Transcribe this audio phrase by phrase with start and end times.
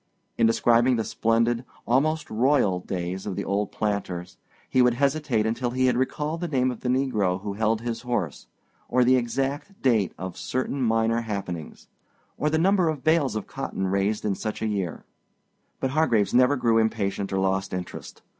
[0.35, 5.69] In describing the splendid, almost royal, days of the old planters, he would hesitate until
[5.69, 8.47] he had recalled the name of the negro who held his horse,
[8.89, 11.87] or the exact date of certain minor happenings,
[12.35, 15.05] or the number of bales of cotton raised in such a year;
[15.79, 18.23] but Hargraves never grew impatient or lost interest.